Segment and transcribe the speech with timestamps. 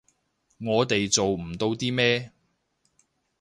[0.59, 2.31] 我哋做唔到啲咩